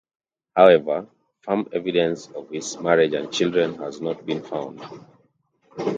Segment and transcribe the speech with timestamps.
[0.55, 1.05] However,
[1.41, 4.81] firm evidence of his marriage and children has not been found.